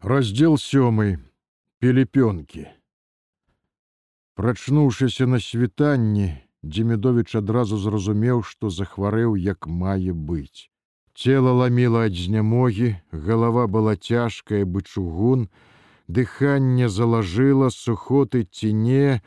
[0.00, 1.20] раздел сёмы
[1.78, 2.64] пелепёнкі
[4.32, 10.72] прачнуўшыся на світанні дземедович адразу зразумеў што захварэў як мае быць.
[11.12, 15.50] Цела ламіла ад знямогі галава была цяжкая бы чугун
[16.08, 19.20] дыханне залажыла сухоты ці не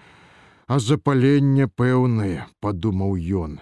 [0.65, 3.13] а запаленне пэўнае падумаў
[3.45, 3.61] ён.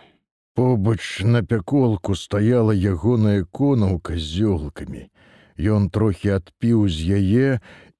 [0.55, 5.11] Побач на пяколку стаяла ягоная конаўка з зёлкамі
[5.61, 7.49] Ён трохі адпіў з яе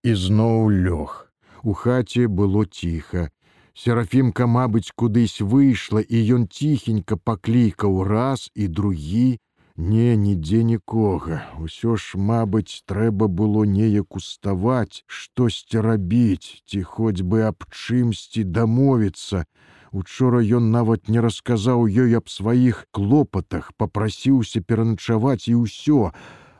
[0.02, 1.30] і зноў лёг.
[1.62, 3.30] У хаце было ціха.
[3.77, 9.38] Серафімка, мабыць, кудысь выйшла, і ён ціхенька паклікаў раз і другі,
[9.77, 11.41] Не, нідзе нікога.
[11.58, 19.45] Усё ж, мабыць, трэба было неяк уставаць, штосьці рабіць, ці хоць бы аб чымсьці дамовіцца.
[19.91, 26.12] Учора ён нават не расказаў ёй аб сваіх клопатах, попрасіўся пераначаваць і ўсё,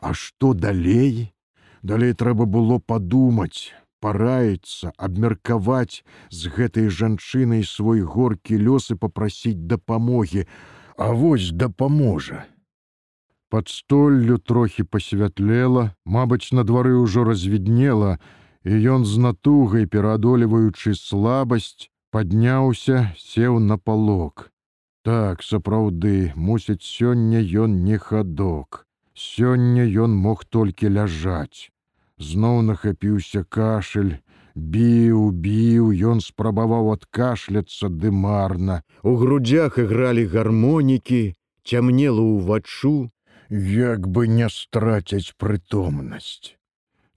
[0.02, 1.32] А што далей?
[1.82, 3.70] Далей трэба было падумаць,
[4.02, 10.46] параіцца, абмеркаваць з гэтай жанчынай свой горкі лёс і попрасіць дапамогі,
[10.98, 12.44] А вось дапаможа.
[13.48, 18.18] Пад столлю трохі пасвятлела, Мабыць, на двары ўжо развіднела,
[18.64, 24.52] і ён з натугай, пераадолеваючы слабасць, падняўся, сеў на палок.
[25.02, 28.86] Так, сапраўды, мусіць, сёння ён не хадок.
[29.14, 31.68] Сёння ён мог толькі ляжаць.
[32.18, 34.16] Зноў нахапіўся кашель,
[34.54, 38.82] біў, біў, ён спрабаваў адкашляцца дымарна.
[39.02, 43.10] У грудзях ігралі гармонікі, цямнела ўваччу,
[43.50, 46.56] як бы не страцяць прытомнасць.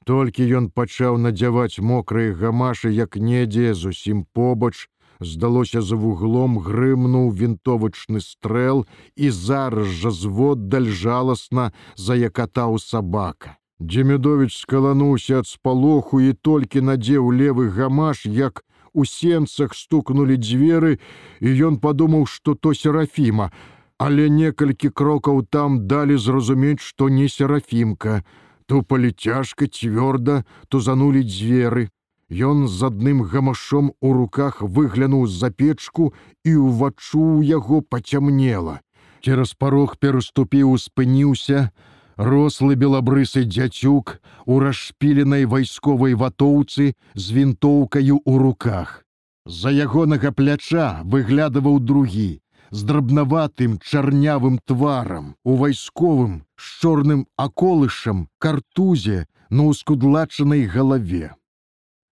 [0.05, 8.21] Толькі ён пачаў надзяваць мокрыя гамашы, як недзе зусім побач, здалося за вуглом грымнуў вінтовачны
[8.21, 8.85] стрэл
[9.15, 13.57] і зараз жа зводдаль жаласна заякатаў сабака.
[13.79, 18.63] Дземедович скалануўся ад спалоху і толькі надзеў левы гамаш, як
[18.95, 20.99] у сенцах стукнулі дзверы,
[21.43, 23.51] і ён падумаў, што то серафіма,
[23.99, 28.23] але некалькі крокаў там далі зразумець, што не серафімка,
[28.65, 31.89] то паліцяжка цвёрда тузанулі дзверы.
[32.29, 36.13] Ён з адным гамашом у руках выглянуў з-за печку
[36.43, 38.81] і ўвачуў яго пацямнела.
[39.21, 41.69] Цераз парог пераступіў, спыніўся,
[42.17, 49.05] рослы белабрысы дзяцюк у расшпіленай вайсковай ватоўцы з вінтоўкаю ў руках.
[49.45, 52.41] За ягонага пляча выглядаваў другі,
[52.71, 61.35] з драбнаватым чарнявым тварам, у вайсковым з чорным аколышам, картузе на ўскудлачанай галаве.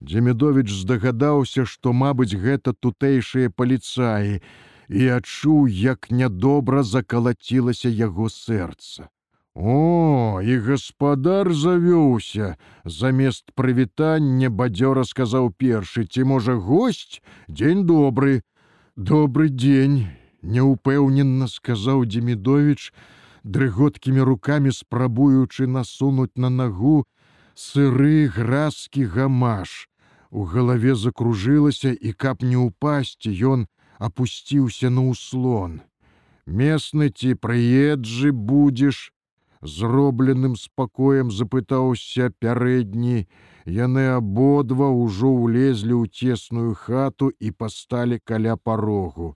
[0.02, 4.41] Дземедович здагадаўся, што, мабыць, гэта тутэйшыя паліцаі
[4.90, 9.09] і адчуў, як нядобра закалацілася яго сэрца.
[9.58, 17.18] О, і гаспадар завёўся, замест прывітання бадзёра сказаў першы, ці можа госць,
[17.50, 18.46] дзень добры,
[18.94, 20.14] добры дзень,
[20.46, 22.94] няўпэўнена сказаў Демідович,
[23.44, 27.09] дрыготкімі рукамі спрабуючы насунуць на нагу,
[27.57, 29.90] сыры гразкі гамаш.
[30.29, 33.66] У галаве закружылася і каб не ўпасці, ён
[33.97, 35.81] опусціўся на ўслон.
[36.46, 39.12] Месны ці прыеджы будзеш,
[39.62, 43.25] зробленым спакоем запытаўся пярэдні.
[43.66, 49.35] Яны абодва ўжо ўлезлі ў цесную хату і пасталі каля парогу.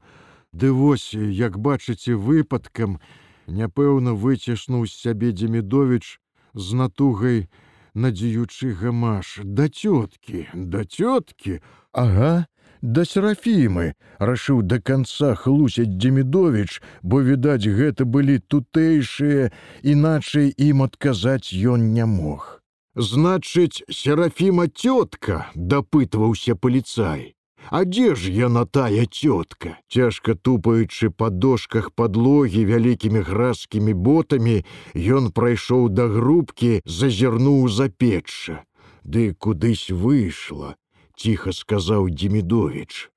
[0.54, 3.00] Ды вось, як бачыце выпадкам,
[3.48, 6.22] няпэўна выцішнуў з сябе Демідович
[6.54, 7.48] з натугай,
[7.94, 11.60] надзеючы гамаш да цёткі да цёткі
[11.92, 12.46] ага
[12.82, 19.52] да серафімы рашыў да канца хлусяць демідович бо відаць гэта былі тутэйшыя
[19.84, 22.62] іначай ім адказаць ён не мог.
[22.96, 27.36] Значыць серафіма цётка дапытваўся паліцай
[27.70, 35.32] А дзе ж яна тая цётка, цяжка тупаючы па дошках падлогі вялікімі гразкімі ботамі, ён
[35.32, 38.66] прайшоў да грубкі, зазірнуў за печча.
[39.04, 40.76] Ды кудысь выйшла,
[41.16, 43.10] ціха сказаў Демідович.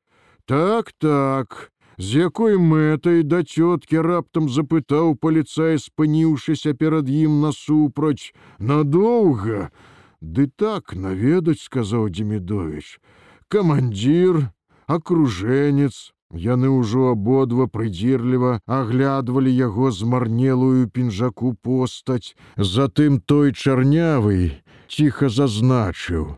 [0.45, 9.73] Так, так, з якой мэтай да цёткі раптам запытаў паліцай, спыніўшыся перад ім насупраць, надоўга.
[10.21, 13.01] Ды так наведаць, сказаў Демідович
[13.49, 14.51] камандзір,
[14.87, 16.15] акружэнец.
[16.35, 24.59] Яны ўжо абодва прыдзірліва аглядвалі яго змарнелую пінжаку постаць, затым той чарнявы
[24.91, 26.35] ціха зазначыў: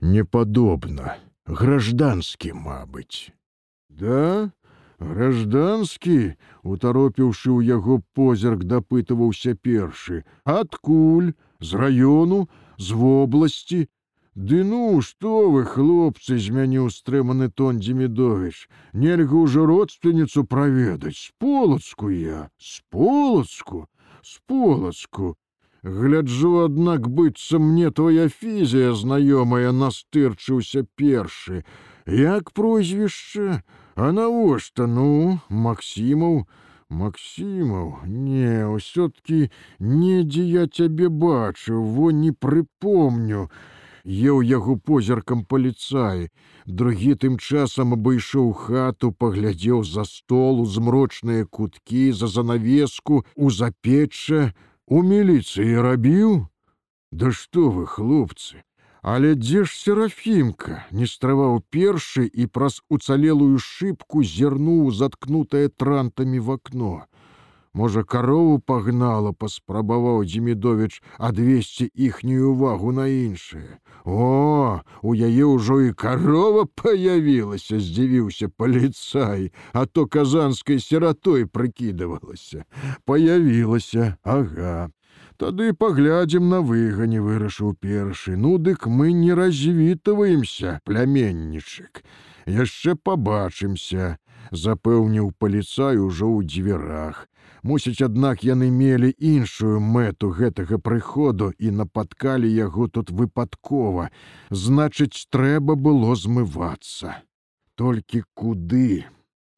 [0.00, 3.34] непадобна, гражданскі, мабыць.
[3.90, 4.54] Да,
[5.02, 11.34] гражданскі, утаропіўшы ў яго позірк дапытываўся першы, адкуль?
[11.60, 12.48] З раёну,
[12.78, 13.88] з вобласці
[14.34, 21.32] Ды ну што вы хлопцы змяніў стрыманы тон дзімідович нельга ўжо родственніцу праведаць.
[21.38, 23.86] Полацку я з полацку
[24.22, 25.36] з полацку.
[25.82, 31.64] Гляджу аднак быццам мне твоя фізія знаёмая настырчыўся першы.
[32.06, 33.62] Як прозвішча?
[33.96, 34.86] А навошта?
[34.86, 36.44] Ну максімаў
[36.90, 39.50] максімаў не ўсё-ткі
[39.80, 43.48] недзе я цябе бачыў во не прыпомню
[44.04, 46.28] еў яго позіркам паліцаі.
[46.66, 54.52] Другі тым часам абышоў хату паглядзеў за стол у змрочныя куткі за занавеску у запечча
[54.86, 56.46] у міліцыі рабіў?
[57.12, 58.62] Да што вы хлопцы?
[59.02, 60.84] Але дзе ж серафімка?
[60.92, 67.10] Не страваў першы і праз уцалелую шыбку зірнуў заткнутае трантамі в акно
[67.72, 73.78] Можа, карову пагнала, паспрабаваў Дзімідович адвесці іхнюю увагу на іншае.
[74.04, 82.66] О, у яе ўжо і карова паявілася, здзівіўся паліцай, а то казанскай сіратой прыкідывалася.
[83.06, 84.90] Паявілася, ага.
[85.40, 88.36] Тады паглядзім на выгане вырашыў першы.
[88.36, 92.02] Ну дык мы не развітываемся, пляменнічык.
[92.44, 94.18] Яшчэ пабачымся,
[94.50, 97.26] запэўніў паліцай ужо ў дзвярах.
[97.62, 104.08] Мусіць, аднак яны мелі іншую мэту гэтага прыходу і напаткалі яго тут выпадкова.
[104.50, 107.20] Значыць, трэба было змывацца.
[107.76, 109.04] Толькі куды?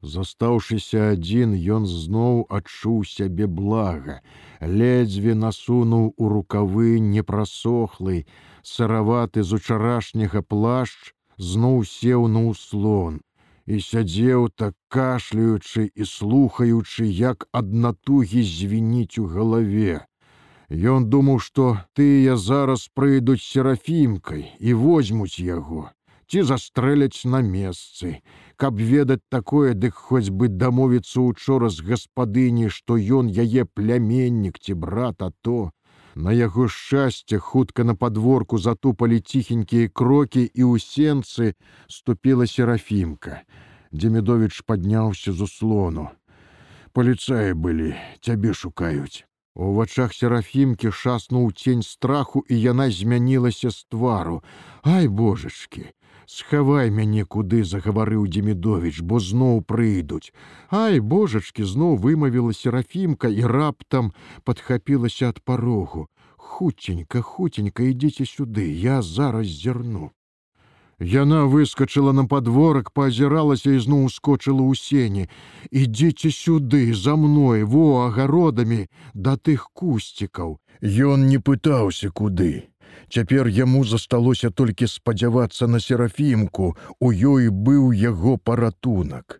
[0.03, 4.19] Застаўшыся адзін, ён зноў адчуў сябе блага,
[4.59, 8.25] ледзьве насунуў у рукавы непрасохлы,
[8.67, 13.23] сыраваты з учарашняга плашч, зноў сеў на ўслон
[13.65, 20.03] і сядзеў так кашляючы і слухаючы, як ад натугі звініць у галаве.
[20.69, 25.91] Ён думаў, што тыя зараз прыйдуць серафімкай і возьмуць яго,
[26.27, 28.19] ці застрэляць на месцы.
[28.57, 34.73] Каб ведаць такое, дык хоць бы дамовіцца учора з гаспадыні, што ён яе пляменнік ці
[34.73, 35.71] брат, а то,
[36.15, 41.57] На яго шчасце хутка на падворку затупалі ціхенькія крокі і ў сенцы
[41.89, 43.41] ступіла серафімка.
[43.89, 46.09] Дземідович падняўся з услону.
[46.93, 49.25] Паліцаі былі, цябе шукаюць.
[49.55, 54.43] У вачах серафімкі шаснуў цень страху і яна змянілася з твару.
[54.85, 55.89] Ай божачкі!
[56.25, 60.31] Схавай мяне куды загаварыў демідович бо зноў прыйдуць
[60.71, 64.11] ай божачки зноў вымавіла серафімка і раптам
[64.43, 66.07] падхапілася ад парогу.
[66.37, 70.11] Хуценька хуценька ідзіце сюды я зараз зірну
[70.99, 75.27] Яна выскочыла на падворак паазіралася і зноў ускочыла ў сені.
[75.71, 82.73] Ідзіце сюды за мной во агародамі да тых кусцікаў Ён не пытаўся куды
[83.13, 89.39] Цяпер яму засталося толькі спадзявацца на серафімку, у ёй быў яго паратунак.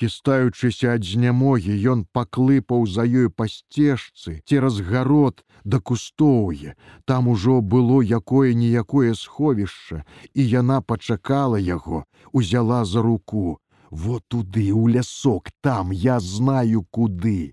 [0.00, 6.74] Хістаючыся ад знямогі, ён паклыпаў за ёй па сцежцы цераз гарод да кустоўе.
[7.04, 13.60] Там ужо было якое-ніякое сховішча, і яна пачакала яго, узяла за руку.
[13.90, 17.52] Вот туды, у лясок, там я знаю куды.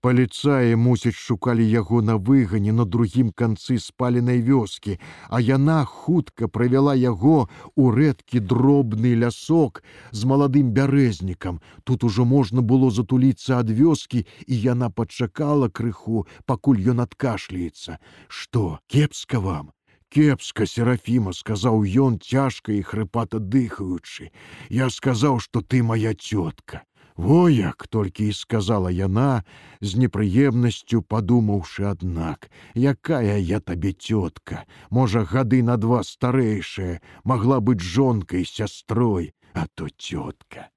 [0.00, 4.96] Паліцаі, мусіць, шукалі яго на выгане на другім канцы спаленай вёскі,
[5.28, 11.60] а яна хутка правяла яго ў рэдкі дробны лясок з маладым бярэзнікам.
[11.84, 18.00] Тут ужо можна было затуліцца ад вёскі, і яна падчакала крыху, пакуль ён адкашляецца.
[18.28, 19.68] Што, кепска вам?
[20.08, 24.32] Кепска серафіма сказаў ён цяжка і хрыпата дыхаючы.
[24.72, 26.88] Я сказаў, што ты моя цётка.
[27.20, 29.44] Во як толькі і сказала яна,
[29.84, 37.84] з непрыемнасцю падумаўшы, аднак, якая я табе цётка, можа, гады на два старэйшая, магла быць
[37.84, 40.72] жонкай сястрой, а то цётка.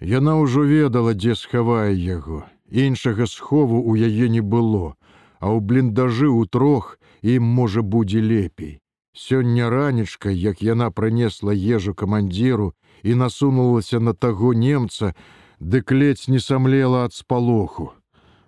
[0.00, 2.44] Яна ўжо ведала, дзе схавае яго.
[2.68, 4.92] Іншага схову ў яе не было,
[5.40, 8.84] а ў бліндажы ў трох ім можа будзе лепей.
[9.16, 15.16] Сёння ранечка, як яна прынесла ежу камандзіру і насунулася на таго немца,
[15.60, 17.92] дык ледзь не самлела ад спалоху.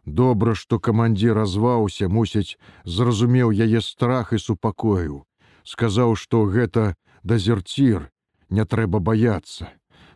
[0.05, 5.25] Добра, што камандзір разваўся, мусіць, зразумеў яе страх і супакою.
[5.65, 8.09] Сказаў, што гэта дазерцір,
[8.49, 9.69] не трэба баяцца.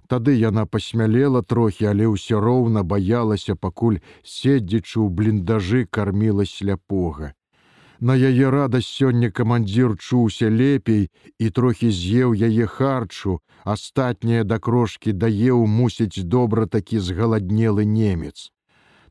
[0.08, 7.32] Тады яна пасмялела трохі, але ўсё роўна баялася, пакуль седзячы ў бліндажы карміла сляпога.
[8.02, 11.02] На яе радасць сёння камандзір чуўся лепей
[11.38, 13.34] і трохі з'еў яе харчу,
[13.74, 18.50] астатняе да крошкі даеў мусіць добра такі згаладнелы немец.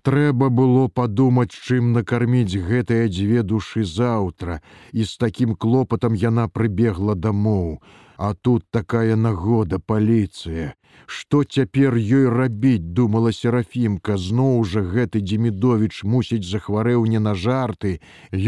[0.04, 4.60] Трэба было падумаць, чым накарміць гэтыя дзве душы заўтра,
[4.92, 7.80] і з такім клопатам яна прыбегла дамоў.
[8.22, 10.66] А тут такая нагода паліцыя.
[11.10, 17.98] Што цяпер ёй рабіць, думала серафімка, зноў жа гэты Дзімідовіч мусіць захварэў не на жарты.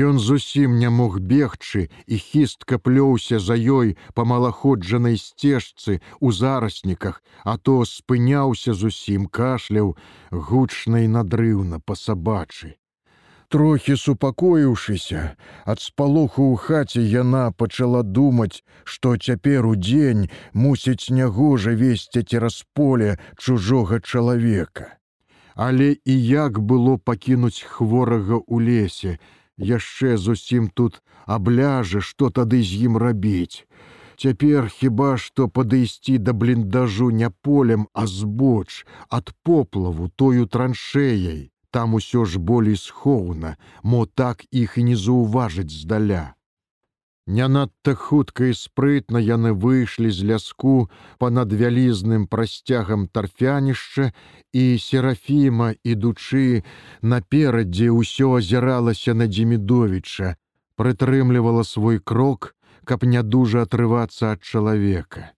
[0.09, 7.23] Ён зусім не мог бегчы і хістка плёўся за ёй па малаходжанай сцежцы у зарасніках,
[7.41, 9.97] а то спыняўся зусім кашляў
[10.29, 12.77] гучна і надрыўна па сабачы.
[13.53, 15.19] Трохі супакоіўшыся,
[15.71, 20.23] ад спалоху ў хаце яна пачала думаць, што цяпер у дзень
[20.61, 24.87] мусіць нягожа весці цераз поле чужога чалавека.
[25.67, 29.13] Але і як было пакінуць хворага ў лесе,
[29.75, 30.99] яшчэ зусім тут
[31.37, 33.69] абляжа, што тады з ім рабіць.
[34.17, 38.81] Цяпер хіба што падысці да бліндажу не полем, а збоч,
[39.13, 45.73] ад поплаву тою траншеяй там усё ж болей схоўна, мо так іх і не заўважыць
[45.73, 46.37] здаля.
[47.25, 50.91] Не надта хутка і спрытна яны выйшлі з ляску
[51.23, 54.11] па-над вялізным прасцягам тарфянішча
[54.51, 56.61] і серафіма, ідучы
[57.01, 60.35] наперадзе ўсё азіралася на Дзімідовіча,
[60.75, 62.53] прытрымлівала свой крок,
[62.83, 65.31] каб не дужа атрывацца ад чалавека.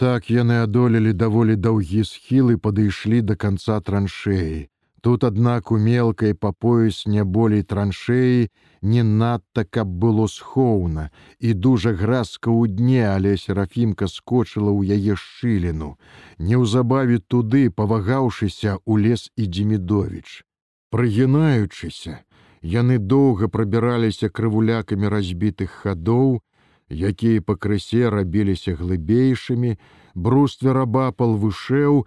[0.00, 4.71] Так яны адолелі даволі даўгі схілы падышлі да канца траншеі.
[5.02, 8.50] Тут, аднак, у мелкай па пояс не болей траншеі
[8.82, 11.10] не надта, каб было схоўна,
[11.42, 15.98] і дужа гразка ў дне, але серафімка скочыла ў яе шчыліну.
[16.38, 20.46] Неўзабаве туды, павагаўшыся у лес і Дзімідовіч.
[20.94, 22.22] Прыгінаючыся,
[22.62, 26.38] яны доўга прабіраліся крывулякамі разбітых хадоў,
[26.86, 29.78] якія пакрысе рабіліся глыбейшымі,
[30.14, 32.06] бруствер абапал вышэў,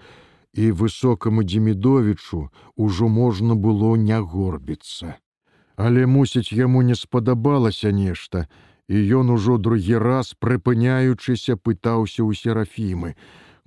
[0.56, 5.20] і высокаму дзімідовічу ўжо можна было не горбіцца.
[5.76, 8.48] Але мусіць яму не спадабалася нешта,
[8.88, 13.16] і ён ужо другі раз прыпыняючыся пытаўся ў серафімы: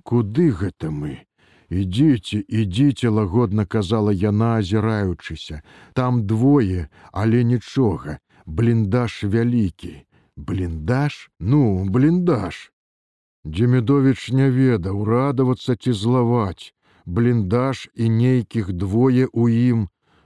[0.03, 1.29] Куды гэта мы?
[1.69, 5.61] Ідзіце, ідзіце, лагодна казала яна, азіраючыся,
[5.93, 9.93] там двое, але нічога, бліндаж вялікі,
[10.35, 12.73] бліндаж, ну, бліндаж.
[13.45, 16.73] Дземідович не ведаў радавацца ці злаваць,
[17.09, 19.79] бліндаж і нейкіх двое ў ім,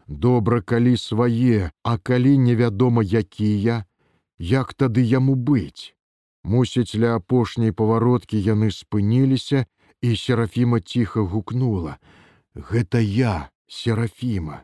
[0.07, 3.83] добра калі свае, а калі невядома якія,
[4.37, 5.95] як тады яму быць.
[6.43, 9.65] Мусіць, ля апошняй павароткі яны спыніліся,
[10.03, 11.97] і серафіма ціха гукнула:
[12.55, 14.63] «Гэта я, серафіма.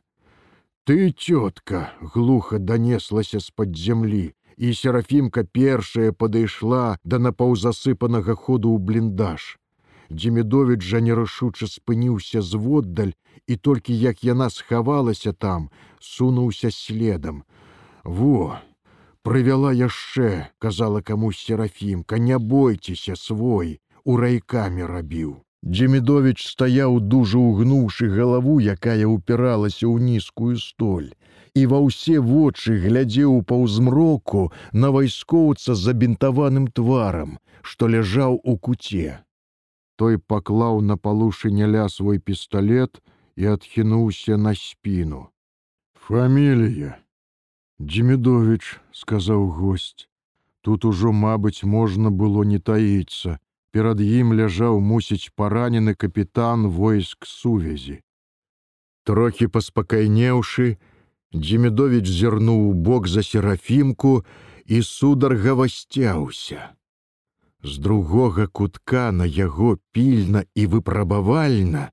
[0.84, 9.59] Ты цётка глуха данеслася з-пад зямлі, і серафімка першая падышла да напаўзасыпанага ходу ў бліндаж.
[10.10, 13.14] Дзімідовіч жа нерашуча спыніўся зводдаль,
[13.48, 17.44] і толькі як яна схавалася там, сунуўся следам.
[18.04, 18.58] Во!
[19.22, 25.38] Прывяла яшчэ, казала камусь серафімка, не бойцеся свой, у райкамі рабіў.
[25.62, 31.12] Дзімідовіч стаяў дужа ўгнуўшы галаву, якая ўпіралася ў нізкую столь,
[31.54, 39.20] і ва ўсе вочы глядзеў паўзмроку на вайскоўца забінтаваным тварам, што ляжаў у куце.
[40.00, 43.02] Той паклаў на палушыняля свой пісталлет
[43.36, 45.28] і адхінуўся на спіну.
[46.08, 46.96] Фамілія.
[47.80, 50.08] Дзімідович, сказаў госць.
[50.62, 53.40] Тут ужо, мабыць, можна было не таіцца.
[53.76, 58.00] Перад ім ляжаў мусіць паранены капітан войск сувязі.
[59.04, 60.78] Трохі паспакайнеўшы,
[61.36, 64.24] Дзімідович зірнуў у бок за серафімку
[64.66, 66.79] і сударга васцяўся.
[67.64, 71.90] З другога кутка на яго пільна і выпрабавальна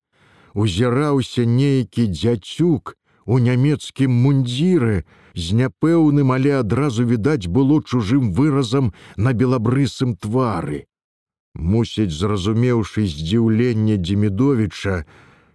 [0.55, 2.95] узіраўся нейкі дзяцюк
[3.27, 5.03] у нямецкім мундзіры
[5.35, 10.87] з няпэўным, але адразу відаць было чужым выразам на белабрысым твары.
[11.55, 15.05] Мусіць, зразумеўшы здзіўленне Дзімідовіча,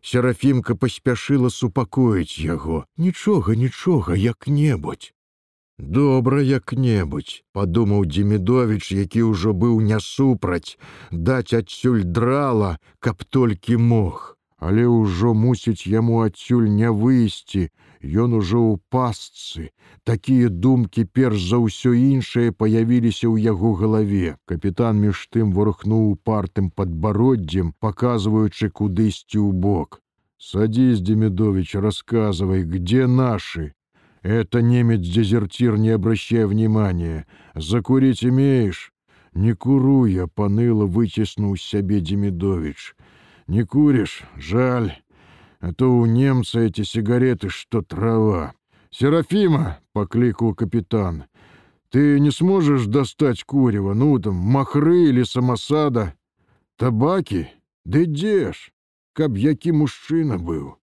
[0.01, 5.13] Серафімка паспяшыла супакоіць яго: «Нічога, нічога, як-небудзь.
[5.81, 10.77] Добра як-небудзь, падумаў Дзімідович, які ўжо быў не супраць,
[11.11, 14.37] даць адсюль драла, каб толькі мог.
[14.61, 17.69] Але ўжо мусіць яму адсюль не выйсці,
[18.01, 19.69] Ён ужо ў пасцы.
[20.03, 24.37] Такія думкі перш за ўсё іншае паявіліся ў яго галаве.
[24.49, 30.01] Капітан між тым вырухнуў партым падбароддзем, паказваючы кудысьці ў бок.
[30.41, 33.73] Садзісь, Демідович, рассказывай, где наши?
[34.21, 37.25] Это немец-дезертир, не обращая внимания.
[37.55, 38.91] Закурить имеешь?
[39.33, 42.95] Не куру я, поныло вытеснул себе Демидович.
[43.47, 44.23] Не куришь?
[44.35, 44.97] Жаль.
[45.59, 48.53] а то у немца эти сигареты, что трава.
[48.89, 51.25] «Серафима!»— покликал капитан.
[51.89, 56.13] «Ты не сможешь достать курева, ну там, махры или самосада?
[56.77, 57.47] Табаки?
[57.85, 58.71] Да где ж?
[59.13, 59.33] Каб
[59.67, 60.80] мужчина был.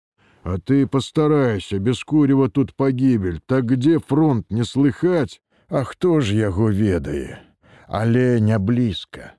[0.47, 3.41] А ты постарайся, без курева тут погибель.
[3.45, 5.41] Так где фронт не слыхать?
[5.67, 7.43] А хто ж яго ведае?
[7.87, 9.33] Але не блізка.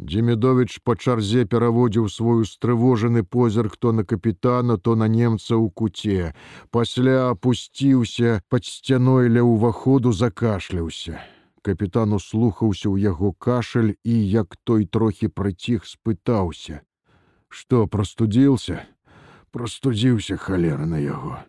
[0.00, 6.32] Дземідович па чарзе пераводзіў свой устрывожаны позірк то на капітана, то на немца ў куце.
[6.70, 11.20] Пасля апусціўся пад сцяной ля ўваходу закашляўся.
[11.60, 16.80] Капітан услухаўся ў яго кашаль і, як той трохі прыціх спытаўся:
[17.52, 18.80] «Што прастудзіўся?
[19.51, 21.39] Прастудзіўся халера на яго.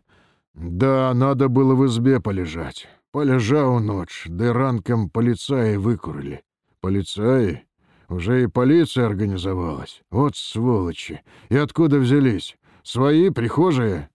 [0.54, 2.88] Да, надо было в избе полежать.
[3.12, 6.40] Полежаў ноч, ды ранкам паліцаі выкурылі.
[6.80, 7.66] Паліцаі,
[8.08, 10.02] уже и полиция организовалась.
[10.10, 11.20] Вот сволочи.
[11.48, 12.56] И откуда взялись?
[12.82, 14.08] Свои, прихожие?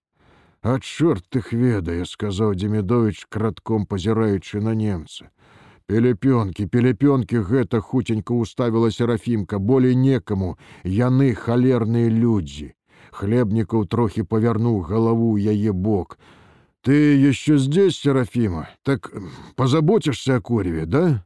[0.62, 5.30] А черт их ведая, сказал Демидович, кратком позираючи на немца.
[5.88, 12.72] Пелепёнкі, пелепёнкі гэта хутенька уставіла серафімка, болей некаму, яны халерныя людзі.
[13.16, 16.18] Хлебнікаў трохі павярнуў галаву яе бок.
[16.82, 18.68] Ты еще здесь, Серафима?
[18.82, 19.11] Так
[19.56, 21.25] позаботишься о куреве, да?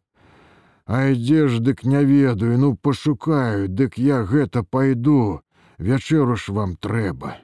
[0.86, 5.42] А ідзе ж дык не ведаю, ну пашукаю, дык я гэта пайду,
[5.78, 7.36] вячэру ж вам трэба.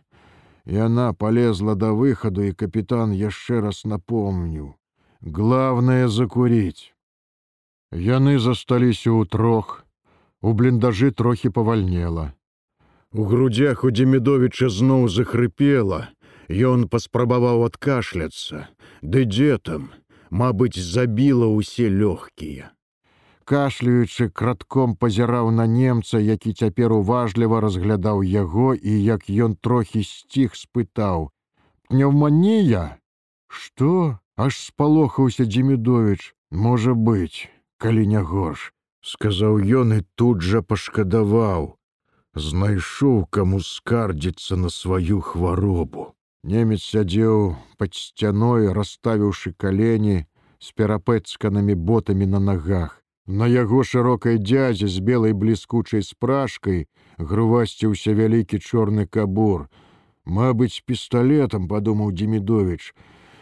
[0.64, 4.74] Яна полезла да выхаду, і капітан яшчэ раз напомніў:
[5.20, 6.94] главное закурить.
[7.90, 9.86] Яны засталіся ў трох,
[10.42, 12.34] у бліндажы трохі павальнела.
[13.16, 16.08] У грудях у Демідовіча зноў захрыпела,
[16.46, 18.68] Ён паспрабаваў адкашляцца,
[19.02, 19.88] ды дзе там,
[20.30, 22.70] Мабыць, забіла ўсе лёгкія.
[23.46, 30.54] Кашляючы кратком пазіраў на немца, які цяпер уважліва разглядаў яго і як ён трохі сціх
[30.54, 31.30] спытаў:
[31.88, 32.98] пневманія
[33.48, 41.75] что аж спалохаўся дзімідович можа быць калі не горш сказаў ён і тут жа пашкадаваў
[42.36, 46.12] знайшоў каму скардзіцца на сваю хваробу
[46.44, 50.20] немец сядзеў пад сцяной расставіўшы калені
[50.60, 56.86] з перапэцканымі ботамі на нагах На яго шырокай дзядзе з белай бліскучай спражкай
[57.18, 59.66] грувасціўся вялікі чорны кабур.
[60.26, 62.94] Мабыць, пісталетам падумаў Демідович.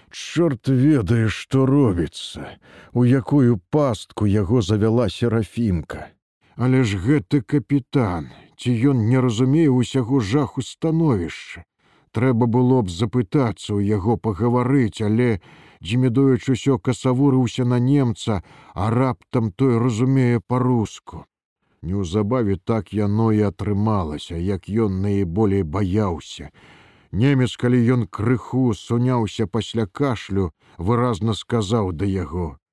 [0.09, 2.57] Чорт ведае, што робіцца,
[2.92, 6.09] у якую пастку яго завяла серафімка.
[6.57, 11.64] Але ж гэты капітан, ці ён не разумее усяго жаху становішча.
[12.14, 15.40] Трэба было б запытацца ў яго пагаварыць, але,
[15.84, 21.26] Дзімідович усё касавурыўся на немца, а раптам той разумее па-руску.
[21.82, 26.48] Неўзабаве так яно і атрымалася, як ён наиболей баяўся.
[27.12, 32.56] Немец, калі ён крыху суняўся пасля кашлю, выразна сказаў да яго:«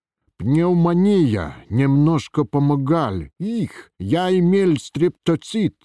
[0.42, 5.76] Пнеўманія, немножко помагаль іх, я имель стрептоцит.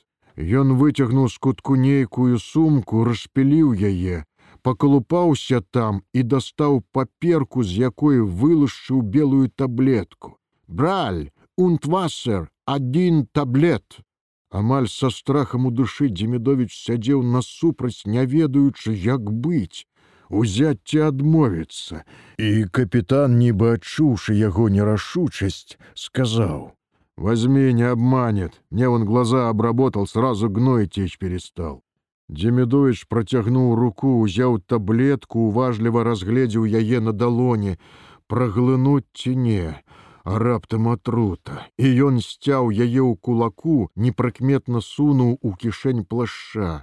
[0.61, 4.25] Ён выцягнуў з кутку нейкую сумку, распіліў яе,
[4.65, 10.41] пакалупаўся там і дастаў паперку, з якой вылушчыў белую таблетку.
[10.67, 11.29] Браль,
[11.61, 14.01] унтвасер, адзін таблет.
[14.49, 19.85] Амаль са страхам у душы Дзімідович сядзеў насупраць, не ведаючы, як быць,
[20.31, 22.05] узяцце адмовіцца.
[22.39, 26.73] І капітан, нібы адчуўшы яго нерашучасць, сказаў:
[27.17, 28.61] «Возьми, не обманет.
[28.71, 31.83] Мне он глаза обработал, сразу гной течь перестал.
[32.29, 37.79] Демідович працягнуў руку, узяў таблетку, уважліва разгледзеў яе на далоне,
[38.27, 39.79] праглынуць ці не,
[40.25, 41.63] а раптам атрута.
[41.79, 46.83] І ён сцяў яе ў кулаку, непрыкметна сунуў у кішэнь плашча.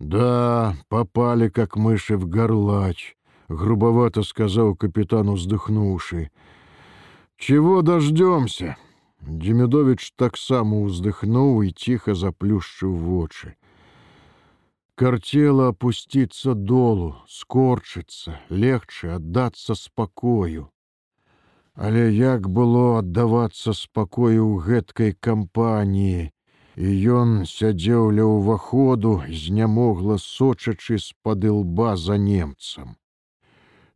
[0.00, 3.16] Да, попали, как мыши в горлач,
[3.48, 6.30] грубовато сказал капитан, вздыхнувший.
[7.36, 8.76] Чего дождемся?
[9.20, 13.56] Демидович так само уздыхнул и тихо заплющил вочы.
[14.94, 20.70] Картела опуститься долу, скорчыцца, легче аддацца спакою.
[21.74, 26.34] Але як было аддавацца спакою ў гэткай кампаніі,
[26.78, 32.94] і ён сядзеў ля ўваходу, знямогла сочачы з-пад лба за немцам.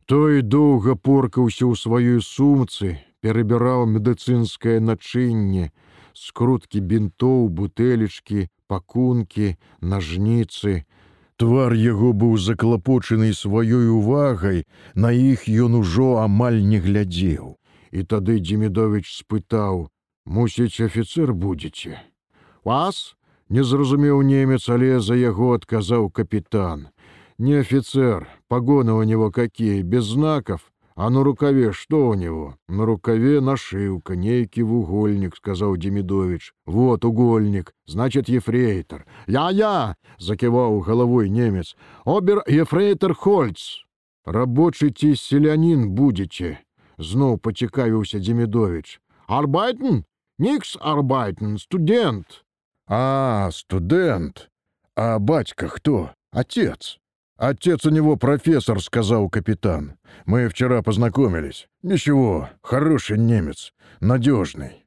[0.03, 5.71] Той доўга поркаўся ў сваёй сумцы, перабіраў медыцынскае начынне,
[6.11, 10.83] скруткі бінтоў, бутэлечкі, пакункі, нажніцы.
[11.39, 17.55] Твар яго быў заклапочаны сваёй увагай, на іх ён ужо амаль не глядзеў.
[17.95, 19.87] І тады Дзімідович спытаў:
[20.25, 22.12] «Мусіць, офіцер будзеце.
[22.64, 23.16] Вас
[23.50, 26.88] Не зразумеў немец, але за яго адказаў капітан.
[27.38, 30.60] Не офицер, погоны у него какие, без знаков,
[30.96, 32.56] а на рукаве что у него?
[32.68, 36.52] На рукаве нашивка, нейкий вугольник, сказал Демидович.
[36.66, 39.06] Вот угольник, значит, ефрейтор.
[39.26, 41.76] Я-я, закивал головой немец.
[42.04, 43.84] Обер-ефрейтор Хольц.
[44.26, 46.58] Рабочий ці селянин будете,
[46.98, 49.00] знов поцікавіўся Демидович.
[49.26, 50.04] Арбайтен?
[50.38, 52.44] Никс арбайтен, студент.
[52.87, 54.49] А, студент.
[54.95, 56.11] А батька кто?
[56.31, 56.99] Отец.
[57.37, 59.95] Отец у него профессор, сказал капитан.
[60.25, 61.67] Мы вчера познакомились.
[61.81, 64.83] Ничего, хороший немец, надежный.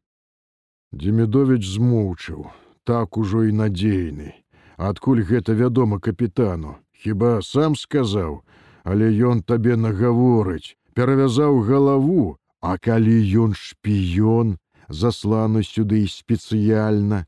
[0.92, 2.46] Демидович змоўчыў,
[2.84, 4.32] так ужо і надзейны.
[4.76, 6.76] Адкуль гэта вядома капітану?
[6.92, 8.44] Хіба сам сказаў,
[8.84, 14.56] але ён табе нагаворыць, перавязаў галаву, а калі ён шпіён,
[14.88, 17.26] засланы сюды спецыяльна,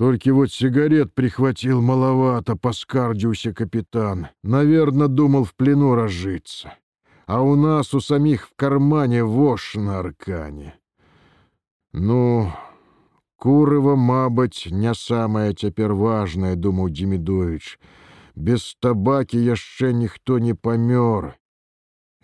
[0.00, 4.28] Только вот сигарет прихватил маловато, поскардился капитан.
[4.42, 6.72] Наверно, думал в плену разжиться.
[7.26, 10.74] А у нас у самих в кармане вошь на аркане.
[11.92, 12.50] Ну,
[13.36, 17.78] курыва, мабыць, не самае цяпер важнае, думаў Демідович.
[18.34, 21.36] Без табакі яшчэ ніхто не памёр.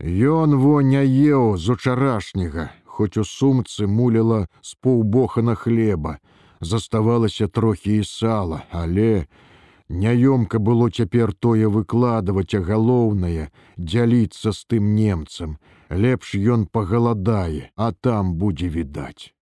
[0.00, 6.20] Ён во не еў з учарашняга, хоць у сумцы муліла з паўбоха на хлеба
[6.62, 9.26] заставалася трохі і сала, але
[9.89, 15.58] няёмка было цяпер тое выкладваць, а галоўнае дзяліцца з тым немцам.
[15.89, 19.34] Лепш ён пагаладае, а там будзе відаць.